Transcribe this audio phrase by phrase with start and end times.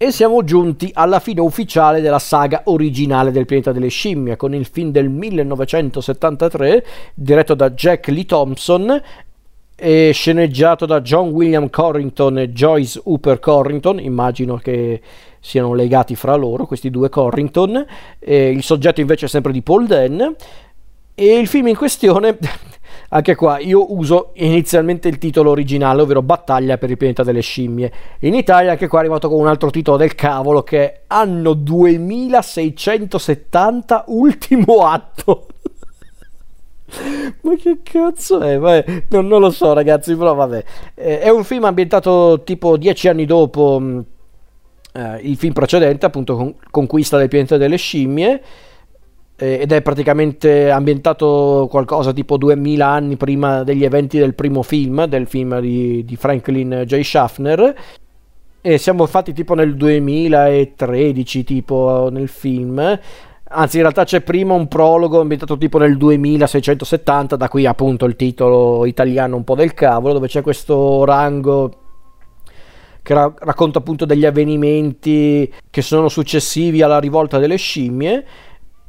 [0.00, 4.64] E siamo giunti alla fine ufficiale della saga originale del pianeta delle scimmie, con il
[4.64, 9.02] film del 1973, diretto da Jack Lee Thompson
[9.74, 15.00] e sceneggiato da John William Corrington e Joyce Hooper Corrington, immagino che
[15.40, 17.84] siano legati fra loro questi due Corrington,
[18.20, 20.36] e il soggetto invece è sempre di Paul Dan,
[21.12, 22.38] e il film in questione
[23.10, 27.90] Anche qua io uso inizialmente il titolo originale, ovvero Battaglia per il pianeta delle scimmie.
[28.20, 31.54] In Italia anche qua è arrivato con un altro titolo del cavolo che è Anno
[31.54, 35.46] 2670 Ultimo Atto.
[37.42, 38.58] Ma che cazzo è?
[38.58, 40.64] Vabbè, non, non, lo so ragazzi, però vabbè.
[40.94, 44.00] Eh, è un film ambientato tipo dieci anni dopo mm,
[44.92, 48.42] eh, il film precedente, appunto con, Conquista del pianeta delle scimmie
[49.40, 55.04] eh, ed è praticamente ambientato qualcosa tipo 2000 anni prima degli eventi del primo film,
[55.04, 57.00] del film di, di Franklin J.
[57.00, 57.74] Schaffner.
[58.60, 62.98] E siamo infatti tipo nel 2013, tipo nel film.
[63.50, 68.16] Anzi, in realtà c'è prima un prologo ambientato tipo nel 2670, da qui appunto il
[68.16, 71.72] titolo italiano un po' del cavolo, dove c'è questo rango
[73.00, 78.24] che ra- racconta appunto degli avvenimenti che sono successivi alla rivolta delle scimmie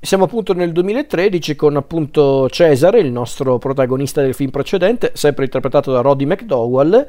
[0.00, 5.92] siamo appunto nel 2013 con appunto Cesare, il nostro protagonista del film precedente, sempre interpretato
[5.92, 7.06] da Roddy McDowell,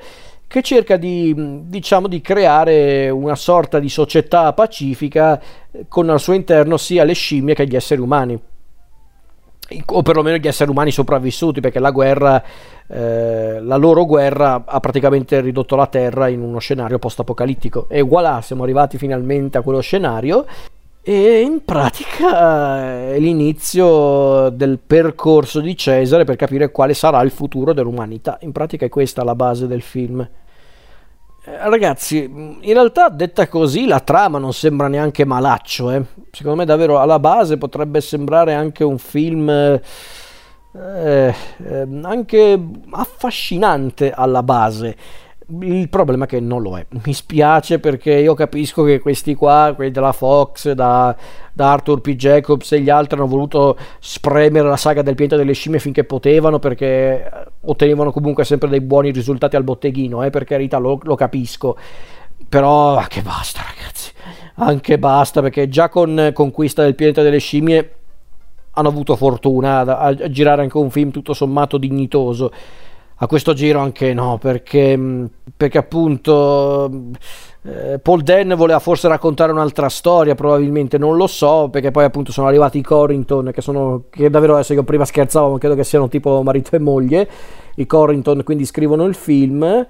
[0.47, 1.33] che cerca di,
[1.67, 5.39] diciamo, di creare una sorta di società pacifica
[5.87, 8.39] con al suo interno sia le scimmie che gli esseri umani.
[9.85, 12.43] O perlomeno gli esseri umani sopravvissuti perché la guerra
[12.87, 18.01] eh, la loro guerra ha praticamente ridotto la terra in uno scenario post apocalittico e
[18.01, 20.47] voilà siamo arrivati finalmente a quello scenario
[21.01, 27.73] e in pratica è l'inizio del percorso di Cesare per capire quale sarà il futuro
[27.73, 28.37] dell'umanità.
[28.41, 30.19] In pratica è questa la base del film.
[30.21, 36.03] Eh, ragazzi, in realtà detta così la trama non sembra neanche malaccio, eh.
[36.31, 39.81] secondo me davvero alla base potrebbe sembrare anche un film eh,
[40.73, 42.59] eh, anche
[42.91, 44.95] affascinante alla base
[45.61, 46.85] il problema è che non lo è.
[47.05, 51.15] Mi spiace perché io capisco che questi qua, quelli della Fox, da,
[51.51, 52.15] da Arthur P.
[52.15, 56.59] Jacobs e gli altri, hanno voluto spremere la saga del pianeta delle scimmie finché potevano
[56.59, 61.15] perché eh, ottenevano comunque sempre dei buoni risultati al botteghino, eh, per carità, lo, lo
[61.15, 61.77] capisco.
[62.47, 64.11] Però anche basta, ragazzi.
[64.55, 67.93] Anche basta perché già con Conquista del pianeta delle scimmie
[68.71, 72.51] hanno avuto fortuna a, a girare anche un film tutto sommato dignitoso
[73.21, 75.25] a questo giro anche no, perché, mm,
[75.55, 76.89] perché appunto
[77.63, 82.31] eh, Paul Dan voleva forse raccontare un'altra storia, probabilmente non lo so, perché poi appunto
[82.31, 85.83] sono arrivati i Corrington, che sono, che davvero adesso io prima scherzavo, ma credo che
[85.83, 87.29] siano tipo marito e moglie,
[87.75, 89.85] i Corrington quindi scrivono il film,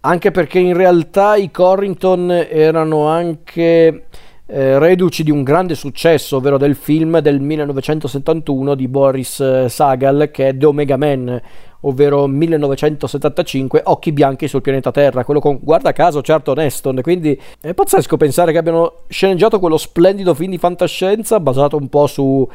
[0.00, 4.04] anche perché in realtà i Corrington erano anche...
[4.48, 10.30] Eh, reduci di un grande successo, ovvero del film del 1971 di Boris eh, Sagal
[10.32, 11.42] che è The Omega Man,
[11.80, 17.74] ovvero 1975, Occhi bianchi sul pianeta Terra, quello con, guarda caso, Charlton Heston, quindi è
[17.74, 22.48] pazzesco pensare che abbiano sceneggiato quello splendido film di fantascienza basato un po' su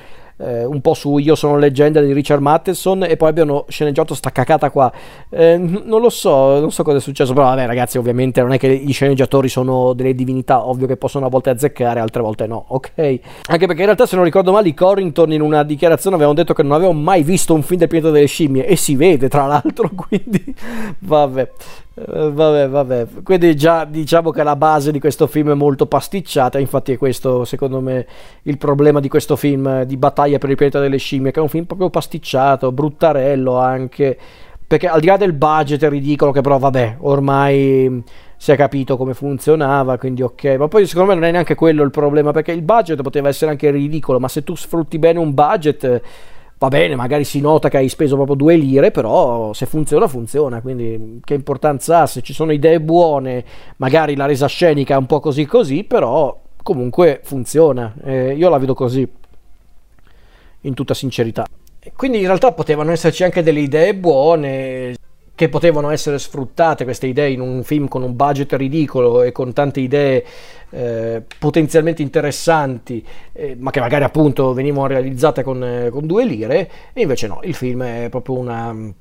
[0.43, 4.31] eh, un po' su Io sono leggenda di Richard Matheson e poi abbiano sceneggiato sta
[4.31, 4.91] cacata qua.
[5.29, 8.57] Eh, non lo so, non so cosa è successo, però vabbè ragazzi ovviamente non è
[8.57, 12.65] che gli sceneggiatori sono delle divinità, ovvio che possono a volte azzeccare, altre volte no,
[12.67, 12.91] ok?
[12.97, 16.53] Anche perché in realtà se non ricordo male i Corrington in una dichiarazione avevano detto
[16.53, 19.45] che non avevano mai visto un film del pianeta delle scimmie e si vede tra
[19.45, 20.53] l'altro, quindi
[20.99, 21.51] vabbè.
[21.93, 26.57] Uh, vabbè, vabbè, quindi già diciamo che la base di questo film è molto pasticciata,
[26.57, 28.07] infatti è questo secondo me
[28.43, 31.49] il problema di questo film di battaglia per il pianeta delle scimmie, che è un
[31.49, 34.17] film proprio pasticciato, bruttarello anche,
[34.65, 38.01] perché al di là del budget ridicolo, che però vabbè, ormai
[38.37, 41.83] si è capito come funzionava, quindi ok, ma poi secondo me non è neanche quello
[41.83, 45.33] il problema, perché il budget poteva essere anche ridicolo, ma se tu sfrutti bene un
[45.33, 46.01] budget
[46.61, 50.61] va bene, magari si nota che hai speso proprio due lire, però se funziona, funziona.
[50.61, 52.05] Quindi che importanza ha?
[52.05, 53.43] Se ci sono idee buone,
[53.77, 57.95] magari la resa scenica è un po' così così, però comunque funziona.
[58.03, 59.07] Eh, io la vedo così,
[60.61, 61.47] in tutta sincerità.
[61.95, 64.93] Quindi in realtà potevano esserci anche delle idee buone
[65.41, 69.53] che potevano essere sfruttate queste idee in un film con un budget ridicolo e con
[69.53, 70.23] tante idee
[70.69, 76.69] eh, potenzialmente interessanti, eh, ma che magari appunto venivano realizzate con, eh, con, due lire,
[76.93, 78.93] e invece no, il film è proprio una,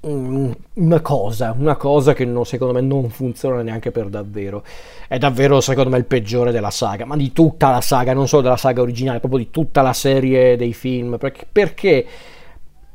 [0.00, 4.64] una cosa, una cosa che no, secondo me non funziona neanche per davvero.
[5.08, 8.40] È davvero secondo me il peggiore della saga, ma di tutta la saga, non solo
[8.40, 12.06] della saga originale, proprio di tutta la serie dei film, perché, perché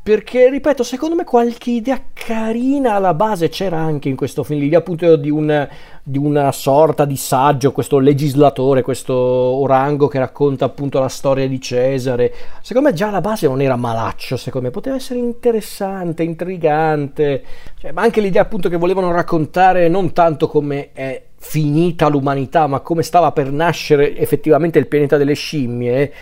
[0.06, 4.78] perché, ripeto, secondo me qualche idea carina alla base c'era anche in questo film, l'idea
[4.78, 5.68] appunto di, un,
[6.04, 11.60] di una sorta di saggio, questo legislatore, questo orango che racconta appunto la storia di
[11.60, 12.31] Cesare.
[12.62, 17.44] Secondo me già alla base non era malaccio, secondo me poteva essere interessante, intrigante,
[17.80, 22.80] cioè, ma anche l'idea appunto che volevano raccontare non tanto come è finita l'umanità, ma
[22.81, 26.13] come stava per nascere effettivamente il pianeta delle scimmie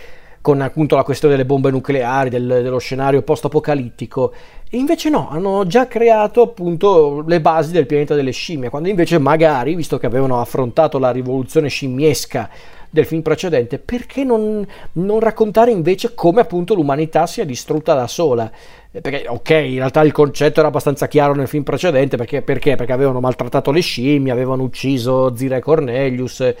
[0.44, 4.34] con appunto la questione delle bombe nucleari, del, dello scenario post-apocalittico.
[4.68, 9.16] E invece no, hanno già creato appunto le basi del pianeta delle scimmie, quando invece
[9.16, 12.50] magari, visto che avevano affrontato la rivoluzione scimmiesca
[12.90, 18.50] del film precedente, perché non, non raccontare invece come appunto l'umanità sia distrutta da sola?
[18.92, 22.76] Eh, perché, ok, in realtà il concetto era abbastanza chiaro nel film precedente, perché, perché?
[22.76, 26.54] perché avevano maltrattato le scimmie, avevano ucciso Zira e Cornelius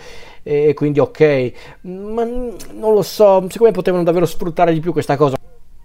[0.44, 5.16] e quindi ok, ma non lo so, secondo me potevano davvero sfruttare di più questa
[5.16, 5.36] cosa.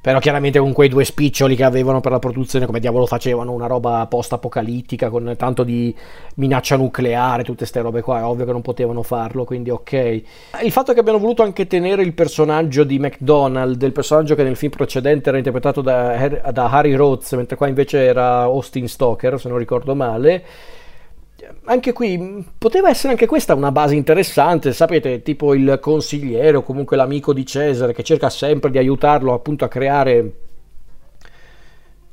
[0.02, 3.68] Però chiaramente con quei due spiccioli che avevano per la produzione, come diavolo facevano, una
[3.68, 5.94] roba post-apocalittica con tanto di
[6.36, 10.22] minaccia nucleare, tutte queste robe qua, è ovvio che non potevano farlo, quindi ok.
[10.64, 14.56] Il fatto che abbiano voluto anche tenere il personaggio di McDonald, il personaggio che nel
[14.56, 19.50] film precedente era interpretato da, da Harry Rhodes, mentre qua invece era Austin Stoker, se
[19.50, 20.46] non ricordo male,
[21.66, 26.98] anche qui poteva essere anche questa una base interessante, sapete, tipo il consigliere o comunque
[26.98, 30.34] l'amico di Cesare che cerca sempre di aiutarlo appunto a creare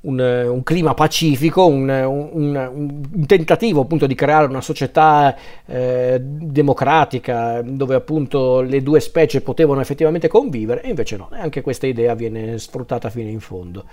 [0.07, 5.37] un, un clima pacifico, un, un, un, tentativo appunto di creare una società
[5.67, 11.87] eh, democratica dove appunto le due specie potevano effettivamente convivere e invece no, anche questa
[11.87, 13.85] idea viene sfruttata fino in fondo.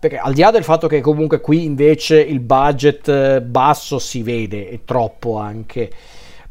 [0.00, 4.22] Perché al di là del fatto che comunque qui invece il budget eh, basso si
[4.22, 5.90] vede, è troppo anche.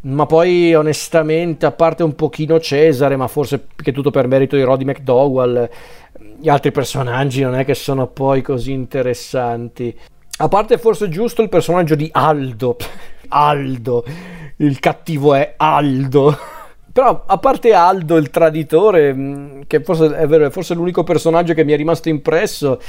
[0.02, 4.62] Ma poi onestamente, a parte un pochino Cesare, ma forse che tutto per merito di
[4.62, 5.68] Roddy McDowell,
[6.40, 9.98] gli altri personaggi non è che sono poi così interessanti.
[10.38, 12.78] A parte forse giusto il personaggio di Aldo.
[13.30, 14.06] Aldo,
[14.58, 16.38] il cattivo è Aldo.
[16.94, 21.54] Però a parte Aldo, il traditore, mm, che forse è vero, è forse l'unico personaggio
[21.54, 22.80] che mi è rimasto impresso,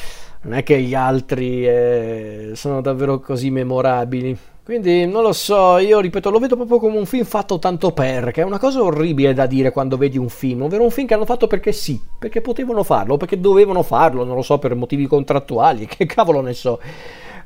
[0.43, 4.37] non è che gli altri eh, sono davvero così memorabili.
[4.63, 8.31] Quindi non lo so, io ripeto, lo vedo proprio come un film fatto tanto per,
[8.31, 11.15] che è una cosa orribile da dire quando vedi un film, ovvero un film che
[11.15, 15.07] hanno fatto perché sì, perché potevano farlo, perché dovevano farlo, non lo so, per motivi
[15.07, 16.81] contrattuali, che cavolo ne so.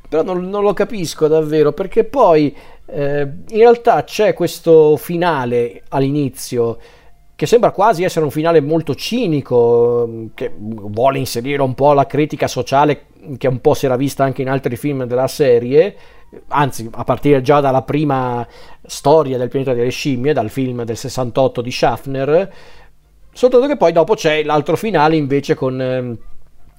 [0.07, 2.55] Però non, non lo capisco davvero, perché poi
[2.87, 6.79] eh, in realtà c'è questo finale all'inizio
[7.37, 12.47] che sembra quasi essere un finale molto cinico, che vuole inserire un po' la critica
[12.47, 13.07] sociale
[13.39, 15.97] che un po' si era vista anche in altri film della serie,
[16.49, 18.47] anzi a partire già dalla prima
[18.87, 22.53] storia del pianeta delle scimmie, dal film del 68 di Schaffner,
[23.33, 26.19] soltanto che poi dopo c'è l'altro finale invece con ehm,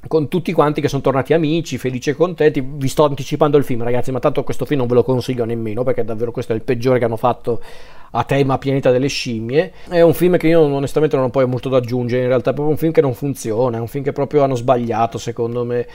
[0.07, 2.61] con tutti quanti che sono tornati amici, felici e contenti.
[2.61, 5.83] Vi sto anticipando il film, ragazzi, ma tanto questo film non ve lo consiglio nemmeno
[5.83, 7.61] perché davvero questo è il peggiore che hanno fatto
[8.17, 9.71] a tema Pianeta delle scimmie.
[9.89, 12.53] È un film che io onestamente non ho poi molto da aggiungere, in realtà è
[12.53, 15.85] proprio un film che non funziona, è un film che proprio hanno sbagliato secondo me.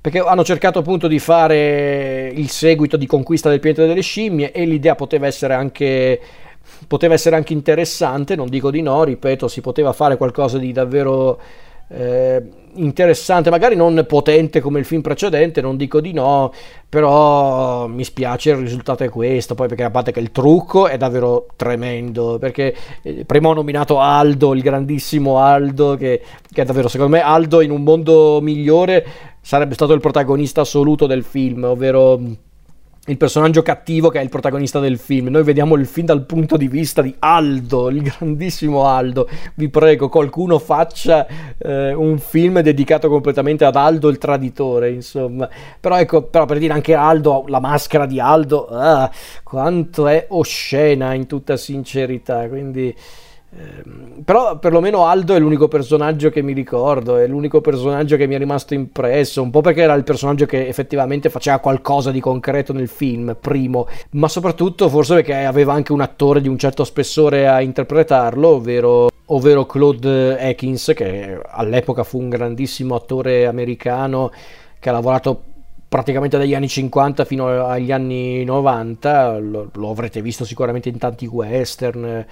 [0.00, 4.66] Perché hanno cercato appunto di fare il seguito di Conquista del Pianeta delle Scimmie e
[4.66, 6.20] l'idea poteva essere anche
[6.86, 11.38] poteva essere anche interessante, non dico di no, ripeto, si poteva fare qualcosa di davvero
[11.88, 12.42] eh,
[12.74, 16.52] interessante, magari non potente come il film precedente, non dico di no,
[16.88, 20.96] però mi spiace il risultato è questo, poi perché a parte che il trucco è
[20.96, 26.88] davvero tremendo, perché eh, prima ho nominato Aldo, il grandissimo Aldo, che, che è davvero
[26.88, 29.06] secondo me Aldo in un mondo migliore
[29.40, 32.18] sarebbe stato il protagonista assoluto del film, ovvero
[33.06, 35.28] il personaggio cattivo che è il protagonista del film.
[35.28, 39.28] Noi vediamo il film dal punto di vista di Aldo, il grandissimo Aldo.
[39.54, 41.26] Vi prego, qualcuno faccia
[41.58, 45.48] eh, un film dedicato completamente ad Aldo il traditore, insomma.
[45.78, 49.10] Però ecco, però per dire anche Aldo, la maschera di Aldo, ah,
[49.42, 52.94] quanto è oscena in tutta sincerità, quindi
[54.24, 58.38] però perlomeno Aldo è l'unico personaggio che mi ricordo, è l'unico personaggio che mi è
[58.38, 62.88] rimasto impresso, un po' perché era il personaggio che effettivamente faceva qualcosa di concreto nel
[62.88, 67.60] film, primo, ma soprattutto forse perché aveva anche un attore di un certo spessore a
[67.60, 74.32] interpretarlo, ovvero, ovvero Claude Atkins, che all'epoca fu un grandissimo attore americano
[74.78, 75.42] che ha lavorato
[75.86, 81.26] praticamente dagli anni 50 fino agli anni 90, lo, lo avrete visto sicuramente in tanti
[81.26, 82.26] western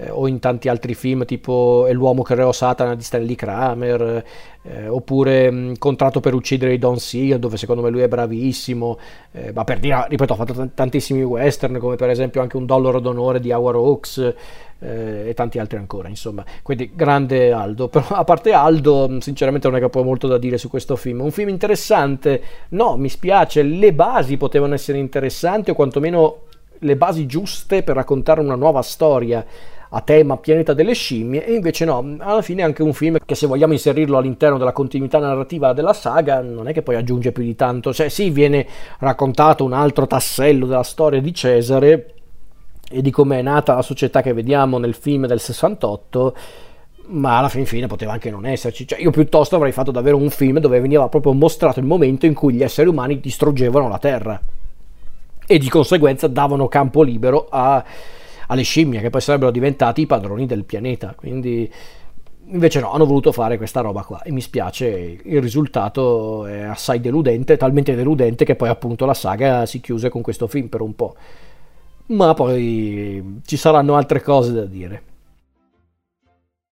[0.00, 4.24] eh, o in tanti altri film tipo È l'uomo che reò Satana di Stanley Kramer,
[4.62, 8.98] eh, oppure mh, Contratto per uccidere i Don Seal, dove secondo me lui è bravissimo,
[9.32, 12.66] eh, ma per dire, ripeto, ha fatto t- tantissimi western, come per esempio anche Un
[12.66, 14.34] dollaro d'onore di Howard Hawks,
[14.82, 16.44] eh, e tanti altri ancora, insomma.
[16.62, 20.56] Quindi grande Aldo, però a parte Aldo, sinceramente non è che ho molto da dire
[20.56, 21.20] su questo film.
[21.20, 22.42] Un film interessante?
[22.70, 26.42] No, mi spiace, le basi potevano essere interessanti o quantomeno
[26.82, 29.44] le basi giuste per raccontare una nuova storia
[29.92, 33.34] a tema pianeta delle scimmie e invece no, alla fine è anche un film che
[33.34, 37.42] se vogliamo inserirlo all'interno della continuità narrativa della saga non è che poi aggiunge più
[37.42, 38.66] di tanto, cioè sì viene
[38.98, 42.14] raccontato un altro tassello della storia di Cesare
[42.88, 46.36] e di come è nata la società che vediamo nel film del 68
[47.10, 48.86] ma alla fin fine poteva anche non esserci.
[48.86, 52.34] Cioè, io piuttosto avrei fatto davvero un film dove veniva proprio mostrato il momento in
[52.34, 54.40] cui gli esseri umani distruggevano la Terra
[55.44, 57.84] e di conseguenza davano campo libero a,
[58.50, 61.14] alle scimmie che poi sarebbero diventati i padroni del pianeta.
[61.16, 61.70] Quindi
[62.52, 67.00] invece no, hanno voluto fare questa roba qua e mi spiace, il risultato è assai
[67.00, 70.94] deludente, talmente deludente che poi appunto la saga si chiuse con questo film per un
[70.94, 71.14] po'
[72.10, 75.02] ma poi ci saranno altre cose da dire.